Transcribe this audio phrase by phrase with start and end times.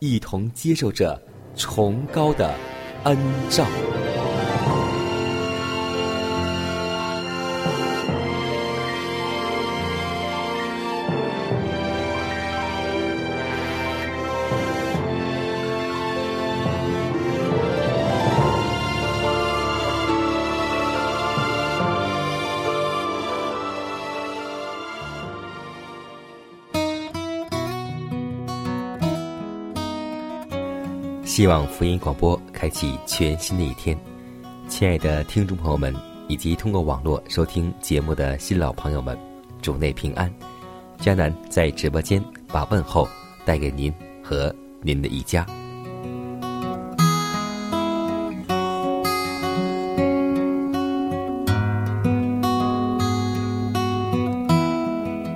[0.00, 1.20] 一同接受着
[1.54, 2.54] 崇高的
[3.04, 3.16] 恩
[3.50, 3.66] 照。
[31.40, 33.98] 希望福音广播开启全新的一天，
[34.68, 35.96] 亲爱的听众朋友们，
[36.28, 39.18] 以及通过网络收听节目的新老朋友们，
[39.62, 40.30] 主内平安。
[40.98, 43.08] 迦南在直播间把问候
[43.42, 43.90] 带给您
[44.22, 45.46] 和您的一家。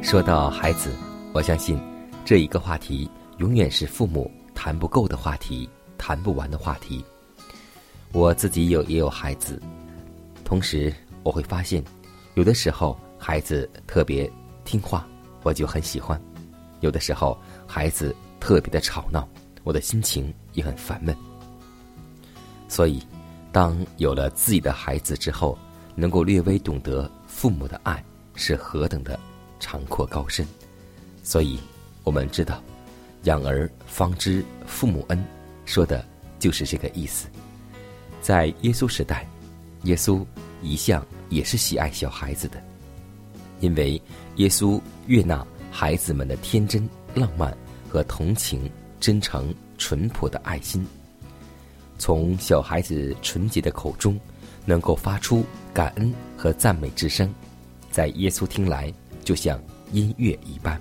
[0.03, 0.94] 说到孩子，
[1.32, 1.81] 我相信
[2.26, 5.66] 这一个话题永远是父母谈不够的话题。
[6.06, 7.03] 谈不完的话题。
[8.12, 9.59] 我自己有也有孩子，
[10.44, 10.92] 同时
[11.22, 11.82] 我会发现，
[12.34, 14.31] 有的时候孩子特别
[14.66, 15.06] 听话，
[15.42, 16.20] 我就很喜欢；
[16.81, 19.26] 有的时候孩子特别的吵闹，
[19.62, 21.16] 我的心情也很烦闷。
[22.69, 23.03] 所以，
[23.50, 25.56] 当有了自己的孩子之后，
[25.94, 28.04] 能够略微懂得父母的爱
[28.34, 29.19] 是何等的
[29.59, 30.47] 长阔高深。
[31.22, 31.59] 所以，
[32.03, 32.62] 我们知道，
[33.22, 35.25] 养儿方知父母恩。
[35.64, 36.04] 说的
[36.38, 37.28] 就是这个意思。
[38.20, 39.26] 在耶稣时代，
[39.82, 40.25] 耶稣
[40.62, 42.62] 一向也是喜爱小孩子的，
[43.60, 44.00] 因为
[44.36, 47.56] 耶稣悦纳孩子们的天真、浪漫
[47.88, 50.86] 和同情、真诚、淳朴的爱心。
[51.98, 54.19] 从小孩子纯洁的口中，
[54.64, 57.32] 能够发出感恩和赞美之声，
[57.91, 58.92] 在耶稣听来
[59.22, 60.80] 就像音乐一般。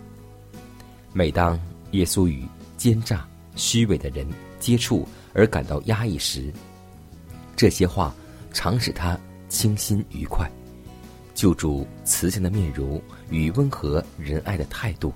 [1.11, 1.59] 每当
[1.91, 4.27] 耶稣与奸诈、虚伪的人，
[4.63, 6.50] 接触而感到压抑时，
[7.53, 8.16] 这些话
[8.53, 9.19] 常使他
[9.50, 10.50] 清新愉快。
[11.35, 15.12] 救主慈祥的面容与温和仁爱的态度，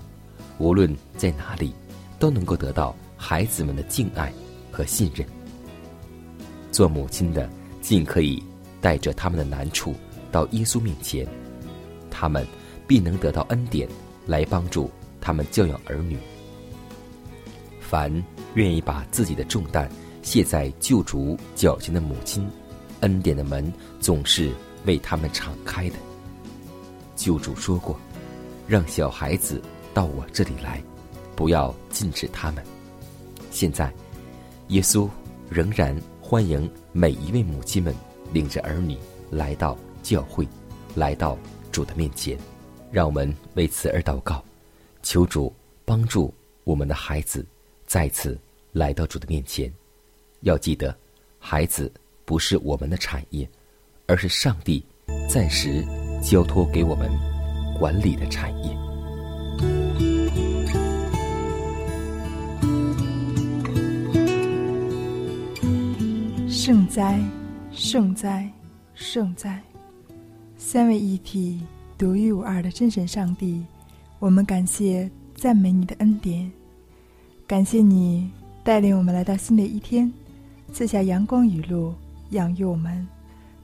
[0.58, 1.72] 无论在哪里，
[2.18, 4.30] 都能够得到孩子们的敬爱
[4.70, 5.26] 和信任。
[6.70, 7.48] 做母亲的
[7.80, 8.42] 尽可以
[8.82, 9.94] 带着他们的难处
[10.30, 11.26] 到耶稣面前，
[12.10, 12.46] 他们
[12.86, 13.88] 必能得到恩典
[14.26, 14.90] 来帮助
[15.22, 16.18] 他们教养儿女。
[17.88, 18.12] 凡
[18.52, 19.90] 愿意把自己的重担
[20.22, 22.46] 卸在救主脚前的母亲，
[23.00, 24.52] 恩典的门总是
[24.84, 25.96] 为他们敞开的。
[27.16, 27.98] 救主说过
[28.68, 29.62] ：“让小孩子
[29.94, 30.82] 到我这里来，
[31.34, 32.62] 不要禁止他们。”
[33.50, 33.90] 现在，
[34.68, 35.08] 耶稣
[35.48, 37.94] 仍然欢迎每一位母亲们
[38.34, 38.98] 领着儿女
[39.30, 40.46] 来到教会，
[40.94, 41.38] 来到
[41.72, 42.38] 主的面前。
[42.92, 44.44] 让我们为此而祷告，
[45.02, 45.50] 求主
[45.86, 46.32] 帮助
[46.64, 47.46] 我们的孩子。
[47.88, 48.38] 再次
[48.70, 49.72] 来到主的面前，
[50.42, 50.94] 要记得，
[51.38, 51.90] 孩子
[52.26, 53.48] 不是我们的产业，
[54.06, 54.84] 而是上帝
[55.26, 55.82] 暂时
[56.22, 57.10] 交托给我们
[57.78, 58.76] 管理的产业。
[66.46, 67.18] 圣哉，
[67.72, 68.52] 圣哉，
[68.94, 69.62] 圣哉！
[70.58, 71.62] 三位一体、
[71.96, 73.64] 独一无二的真神上帝，
[74.18, 76.52] 我们感谢、赞美你的恩典。
[77.48, 78.30] 感谢你
[78.62, 80.12] 带领我们来到新的一天，
[80.70, 81.94] 赐下阳光雨露，
[82.32, 83.08] 养育我们。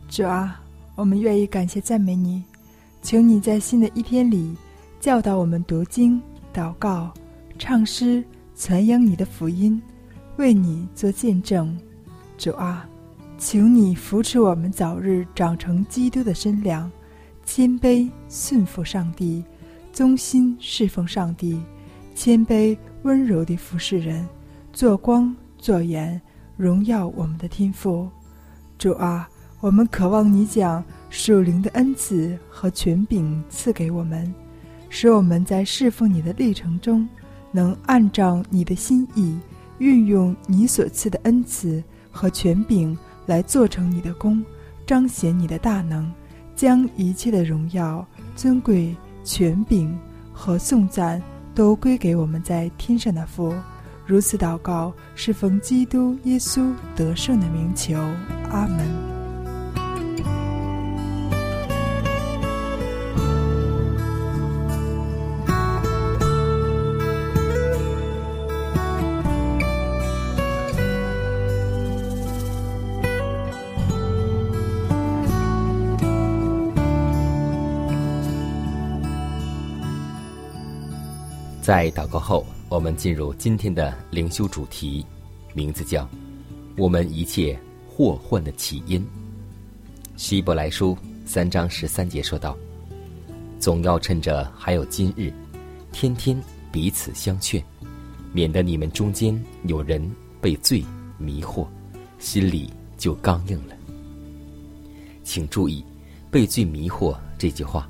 [0.08, 0.58] 主啊，
[0.94, 2.42] 我们愿意感谢赞美你，
[3.02, 4.56] 求你在新的一天里
[5.00, 6.19] 教导我们读经、
[6.50, 7.12] 祷告、
[7.58, 8.25] 唱诗、
[8.56, 9.78] 传扬你的福音，
[10.38, 11.76] 为你做见证。
[12.38, 12.88] 主啊，
[13.38, 16.90] 求你扶持我们早日长成基督的身量，
[17.44, 19.44] 谦卑顺服上帝，
[19.92, 21.60] 忠心侍奉上帝，
[22.14, 22.75] 谦卑
[23.05, 24.27] 温柔地服侍人，
[24.73, 26.21] 做光做盐，
[26.56, 28.09] 荣耀我们的天赋。
[28.77, 29.29] 主啊，
[29.61, 34.35] 我们渴望你将属灵的恩赐和权柄赐给我们，
[34.91, 37.09] 使我们在侍奉你的历程中，
[37.53, 39.39] 能按照你的心意，
[39.79, 42.97] 运用你所赐的恩赐和权柄。
[43.27, 44.45] 来做成你的功，
[44.87, 46.12] 彰显你的大能，
[46.55, 48.06] 将一切的荣耀、
[48.37, 49.99] 尊贵、权柄
[50.31, 51.23] 和颂赞
[51.55, 53.55] 都归给我们在天上的父。
[54.06, 57.95] 如此祷告，是奉基督耶稣得胜的名求。
[58.51, 59.13] 阿门。
[81.64, 85.02] 在祷告后，我们进入今天的灵修主题，
[85.55, 86.06] 名字叫
[86.76, 87.58] “我们一切
[87.88, 89.02] 祸患的起因”。
[90.14, 90.94] 希伯来书
[91.25, 92.55] 三章十三节说道
[93.58, 95.32] ：“总要趁着还有今日，
[95.90, 96.38] 天天
[96.70, 97.64] 彼此相劝，
[98.31, 100.06] 免得你们中间有人
[100.43, 100.84] 被罪
[101.17, 101.67] 迷惑，
[102.19, 103.75] 心里就刚硬了。”
[105.25, 105.82] 请注意
[106.31, 107.88] “被罪迷惑”这句话，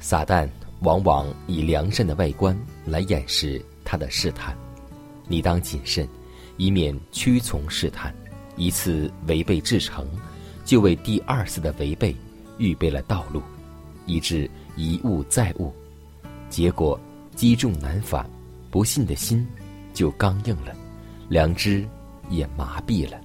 [0.00, 0.48] 撒旦。
[0.80, 2.54] 往往以良善的外观
[2.86, 4.56] 来掩饰他的试探，
[5.28, 6.08] 你当谨慎，
[6.56, 8.14] 以免屈从试探，
[8.56, 10.08] 一次违背至诚，
[10.64, 12.14] 就为第二次的违背
[12.58, 13.42] 预备了道路，
[14.06, 15.74] 以致一误再误，
[16.48, 16.98] 结果
[17.34, 18.28] 积重难返，
[18.70, 19.46] 不信的心
[19.92, 20.74] 就刚硬了，
[21.28, 21.86] 良知
[22.30, 23.20] 也麻痹了。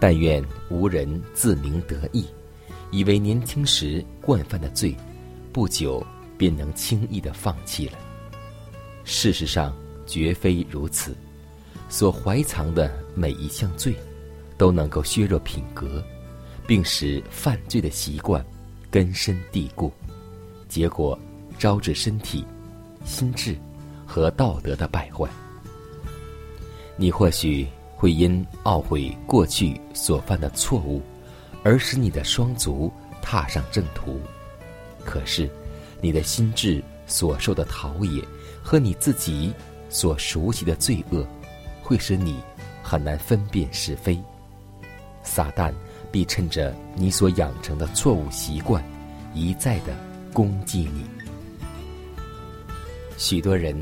[0.00, 2.24] 但愿无人自鸣得意，
[2.90, 4.96] 以为年轻时惯犯的罪。
[5.52, 6.04] 不久
[6.38, 7.98] 便能轻易的放弃了。
[9.04, 9.76] 事实上，
[10.06, 11.14] 绝非如此。
[11.90, 13.96] 所怀藏的每一项罪，
[14.58, 16.04] 都能够削弱品格，
[16.66, 18.44] 并使犯罪的习惯
[18.90, 19.90] 根深蒂固，
[20.68, 21.18] 结果
[21.58, 22.44] 招致身体、
[23.06, 23.56] 心智
[24.06, 25.26] 和道德的败坏。
[26.96, 31.00] 你或许会因懊悔过去所犯的错误，
[31.62, 32.92] 而使你的双足
[33.22, 34.20] 踏上正途。
[35.06, 35.48] 可是，
[36.00, 38.24] 你的心智所受的陶冶
[38.62, 39.52] 和你自己
[39.88, 41.26] 所熟悉的罪恶，
[41.82, 42.38] 会使你
[42.82, 44.18] 很难分辨是非。
[45.22, 45.72] 撒旦
[46.10, 48.82] 必趁着你所养成的错误习惯，
[49.34, 49.94] 一再的
[50.32, 51.04] 攻击你。
[53.16, 53.76] 许多人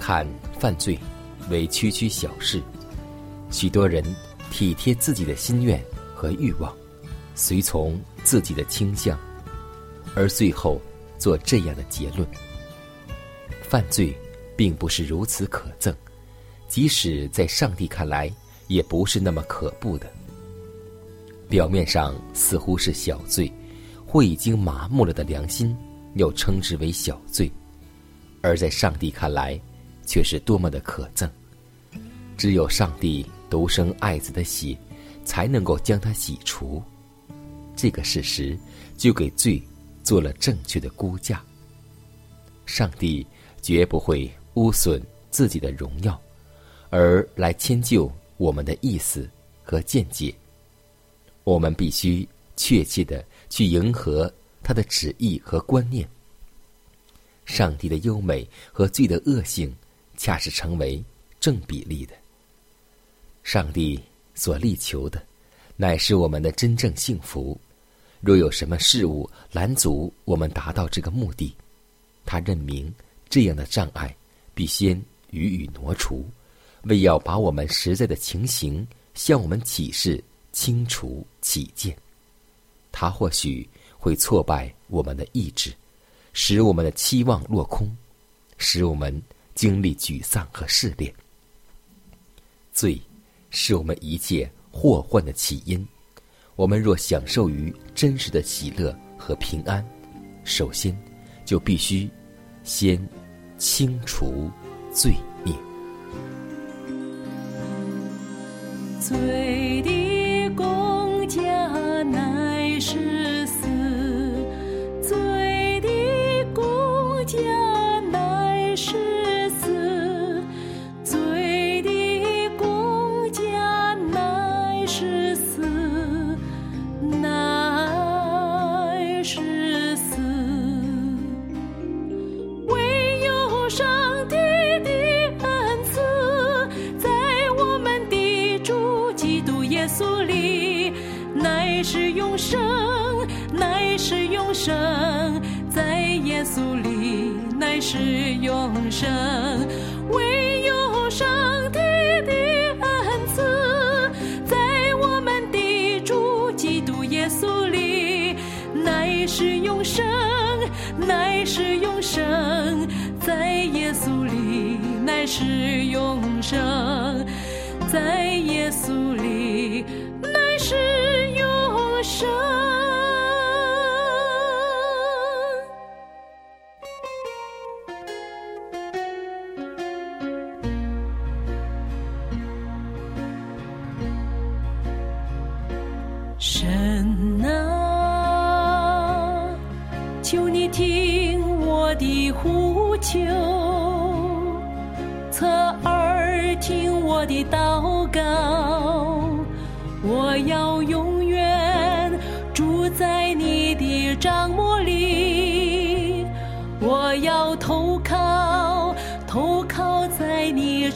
[0.00, 0.26] 看
[0.58, 0.98] 犯罪
[1.50, 2.62] 为区区小事，
[3.50, 4.02] 许多人
[4.50, 5.80] 体贴自己的心愿
[6.14, 6.74] 和欲望，
[7.34, 9.18] 随从自己的倾向。
[10.14, 10.80] 而最后
[11.18, 12.26] 做这样的结论：
[13.62, 14.16] 犯罪
[14.56, 15.94] 并不是如此可憎，
[16.68, 18.32] 即使在上帝看来，
[18.68, 20.10] 也不是那么可怖的。
[21.48, 23.50] 表面上似乎是小罪，
[24.06, 25.76] 或已经麻木了的良心，
[26.14, 27.50] 又称之为小罪；
[28.42, 29.60] 而在上帝看来，
[30.06, 31.28] 却是多么的可憎。
[32.36, 34.78] 只有上帝独生爱子的血，
[35.24, 36.82] 才能够将它洗除。
[37.74, 38.56] 这个事实，
[38.96, 39.60] 就给罪。
[40.08, 41.44] 做了正确的估价。
[42.64, 43.26] 上帝
[43.60, 46.18] 绝不会污损自己的荣耀，
[46.88, 49.28] 而来迁就我们的意思
[49.62, 50.34] 和见解。
[51.44, 56.08] 我们必须确切的去迎合他的旨意和观念。
[57.44, 59.76] 上帝的优美和罪的恶性，
[60.16, 61.04] 恰是成为
[61.38, 62.14] 正比例的。
[63.42, 64.00] 上帝
[64.34, 65.22] 所力求的，
[65.76, 67.60] 乃是我们的真正幸福。
[68.20, 71.54] 若有什么事物拦阻我们达到这个目的，
[72.24, 72.92] 他认明
[73.28, 74.14] 这样的障碍
[74.54, 76.28] 必先予以挪除，
[76.82, 80.22] 为要把我们实在的情形向我们启示
[80.52, 81.96] 清楚起见。
[82.90, 85.72] 他或许会挫败我们的意志，
[86.32, 87.96] 使我们的期望落空，
[88.56, 89.22] 使我们
[89.54, 91.12] 经历沮丧和试炼。
[92.72, 93.00] 罪
[93.50, 95.86] 是我们一切祸患的起因。
[96.58, 99.86] 我们若享受于真实的喜乐和平安，
[100.42, 100.92] 首先
[101.44, 102.10] 就必须
[102.64, 103.00] 先
[103.56, 104.50] 清除
[104.90, 105.12] 罪
[105.44, 105.54] 孽。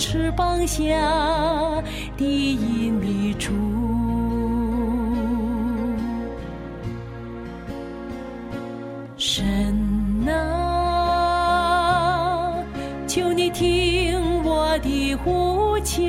[0.03, 0.83] 翅膀下
[2.17, 3.53] 的隐秘处。
[9.17, 10.35] 神啊，
[13.07, 16.03] 求你听我的呼求，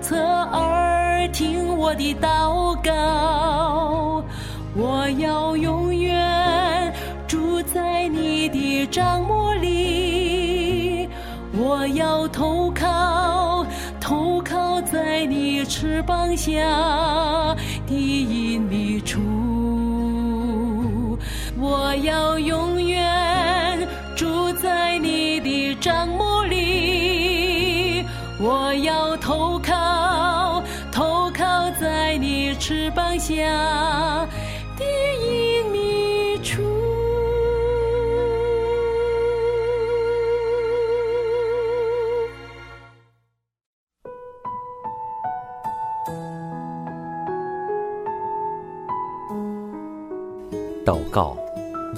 [0.00, 4.24] 侧耳听我的祷告，
[4.74, 6.90] 我要永远
[7.28, 9.41] 住在你的帐幕，
[11.82, 13.66] 我要投靠，
[14.00, 16.52] 投靠在你翅膀下
[17.88, 19.18] 的隐秘处。
[21.58, 22.71] 我要用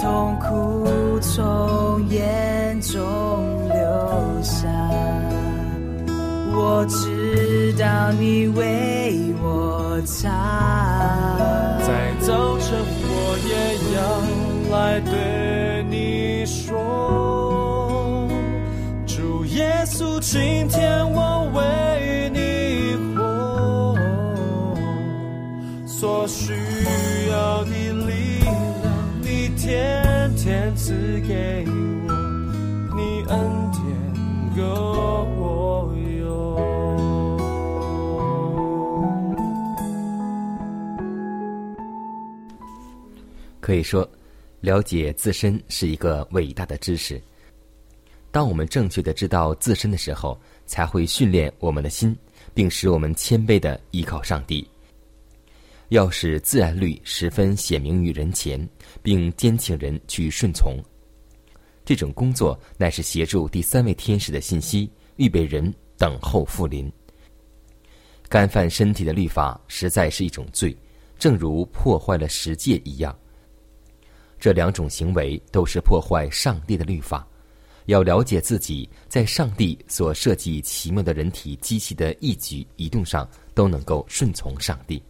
[0.00, 2.98] 痛苦从眼中
[3.68, 3.76] 流
[4.42, 4.66] 下，
[6.54, 10.30] 我知道你为我擦。
[11.86, 13.52] 在早晨，我也
[13.94, 14.00] 要
[14.74, 18.26] 来对你说，
[19.06, 23.94] 主耶稣，今天我为你活，
[25.86, 26.54] 所需
[31.30, 31.64] 给
[32.08, 32.10] 我，
[32.96, 33.38] 你恩
[33.70, 33.80] 典
[34.56, 34.62] 够
[35.38, 36.18] 我用。
[43.60, 44.10] 可以说，
[44.60, 47.22] 了解自身是一个伟大的知识。
[48.32, 52.16] 当我们正确的知道自身的时候，才会训练我们的心，
[52.52, 54.68] 并使我们谦卑的依靠上帝。
[55.90, 58.68] 要使自然律十分显明于人前，
[59.00, 60.76] 并坚请人去顺从，
[61.84, 66.90] 这种工作乃是协助第三位天使的信息，预备人等候复临。
[68.28, 70.76] 干犯身体的律法实在是一种罪，
[71.18, 73.16] 正如破坏了十诫一样。
[74.38, 77.26] 这两种行为都是破坏上帝的律法。
[77.86, 85.02] 要了解自己在上帝所设计奇妙的人体机器的一举一动上都能够顺从上帝。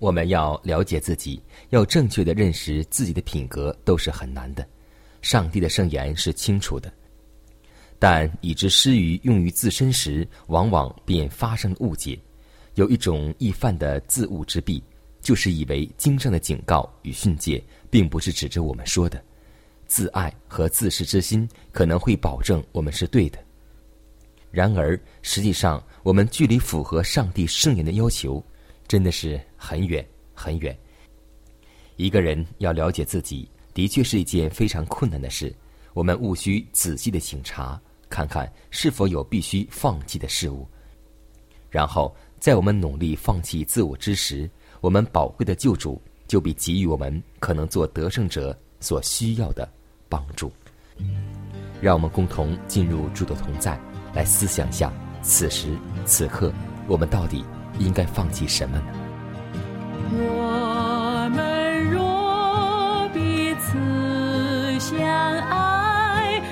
[0.00, 4.66] 我们要了解自己，要正确的认识自己的品格，都是很难的。
[5.20, 6.90] 上帝的圣言是清楚的，
[7.98, 12.18] 但以之失于用于自身时，往往便发生误解。
[12.76, 14.82] 有一种易犯的自误之弊，
[15.20, 19.22] 就是以为经上的警告与训诫，并不是指着我们说的。
[19.86, 23.38] 自爱和自恃之心可能会保证我们是对的，
[24.50, 28.42] 然而实际上我们距离符合上帝圣言的要求，
[28.90, 30.04] 真的是很远
[30.34, 30.76] 很远。
[31.94, 35.54] 一个人要了解自己，的确是一件非常困难的事。
[35.92, 40.66] 我们务须仔细的醒察，看看是否有必须放弃的事物，
[41.70, 49.72] 然后在我们努力放弃自我之时，我们宝贵的救主就必给予我们可能做得胜者所需要的。
[50.08, 50.50] 帮助，
[51.80, 53.80] 让我们共同进入主的同在，
[54.12, 54.92] 来思想下
[55.22, 56.52] 此时此刻
[56.88, 57.44] 我们到底
[57.80, 58.84] 应该放弃什么呢？
[60.12, 64.98] 我们若彼此相
[65.48, 66.42] 爱，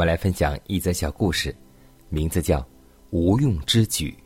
[0.00, 1.54] 们来分享一则小故事，
[2.08, 2.58] 名字叫
[3.10, 4.16] 《无用之举》。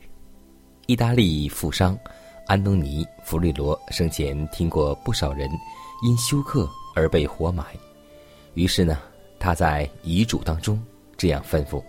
[0.85, 1.99] 意大利富商
[2.47, 5.49] 安东尼·弗瑞罗生前听过不少人
[6.01, 7.65] 因休克而被活埋，
[8.53, 8.99] 于是呢，
[9.37, 10.81] 他在遗嘱当中
[11.17, 11.83] 这样吩咐：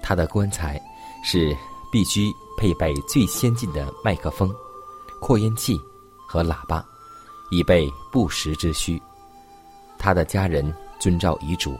[0.00, 0.80] 他的棺材
[1.22, 1.54] 是
[1.92, 4.50] 必须配备最先进的麦克风、
[5.20, 5.78] 扩音器
[6.26, 6.82] 和喇叭，
[7.50, 8.98] 以备不时之需。
[9.98, 11.78] 他的家人遵照遗嘱。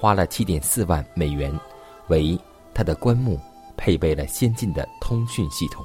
[0.00, 1.52] 花了七点四万美元，
[2.06, 2.38] 为
[2.72, 3.36] 他的棺木
[3.76, 5.84] 配备了先进的通讯系统。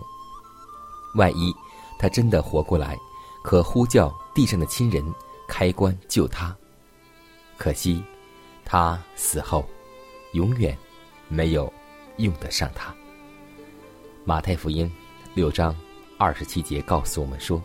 [1.15, 1.52] 万一
[1.97, 2.95] 他真的活过来，
[3.43, 5.04] 可呼叫地上的亲人
[5.47, 6.56] 开棺救他。
[7.58, 8.04] 可惜，
[8.63, 9.67] 他死后，
[10.34, 10.78] 永远
[11.28, 11.71] 没有
[12.17, 12.93] 用得上他。
[14.23, 14.91] 马太福音
[15.34, 15.76] 六章
[16.19, 17.60] 二十七节告诉我们说：“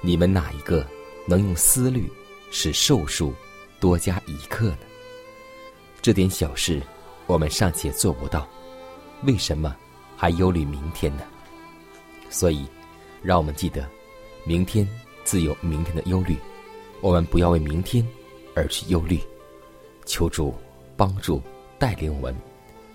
[0.00, 0.86] 你们哪一个
[1.26, 2.10] 能用思虑
[2.50, 3.34] 使寿数
[3.78, 4.78] 多加一刻呢？”
[6.04, 6.82] 这点小事，
[7.26, 8.46] 我们尚且做不到，
[9.22, 9.74] 为什么
[10.18, 11.22] 还忧虑明天呢？
[12.28, 12.66] 所以，
[13.22, 13.88] 让我们记得，
[14.44, 14.86] 明天
[15.24, 16.36] 自有明天的忧虑，
[17.00, 18.06] 我们不要为明天
[18.54, 19.18] 而去忧虑。
[20.04, 20.54] 求主
[20.94, 21.40] 帮助
[21.78, 22.36] 带领我们，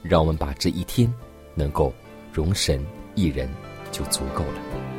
[0.04, 1.12] 让我们把这一天
[1.56, 1.92] 能够
[2.32, 3.50] 容神一人
[3.92, 4.99] 就足够了。